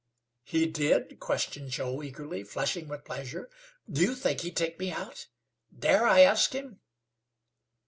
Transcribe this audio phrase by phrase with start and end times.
[0.41, 3.51] "He did?" questioned Joe, eagerly, flushing with pleasure.
[3.87, 5.27] "Do you think he'd take me out?
[5.77, 6.79] Dare I ask him?"